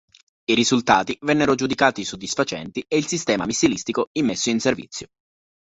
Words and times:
I 0.45 0.55
risultati 0.55 1.15
vennero 1.21 1.53
giudicato 1.53 2.03
soddisfacenti, 2.03 2.83
e 2.87 2.97
il 2.97 3.05
sistema 3.05 3.45
missilistico 3.45 4.09
immesso 4.13 4.49
in 4.49 4.59
servizio. 4.59 5.09